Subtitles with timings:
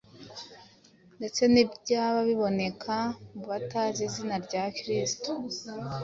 [1.17, 2.95] ndetse n’ibyaba biboneka
[3.35, 5.29] mu batazi izina rya Kristo,